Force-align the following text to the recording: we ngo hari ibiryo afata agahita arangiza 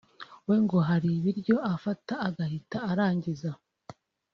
we 0.47 0.55
ngo 0.63 0.77
hari 0.89 1.09
ibiryo 1.19 1.55
afata 1.73 2.13
agahita 2.27 2.77
arangiza 2.91 3.49